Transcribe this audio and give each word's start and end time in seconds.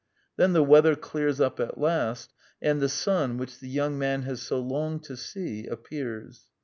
Then 0.35 0.53
the 0.53 0.63
weather 0.63 0.95
clears 0.95 1.39
up 1.39 1.59
at 1.59 1.77
last; 1.77 2.33
and 2.59 2.81
the 2.81 2.89
sun, 2.89 3.37
which 3.37 3.59
the 3.59 3.69
young 3.69 3.99
man 3.99 4.23
has 4.23 4.41
so 4.41 4.57
longed 4.59 5.03
to 5.03 5.15
see, 5.15 5.67
appears. 5.67 6.47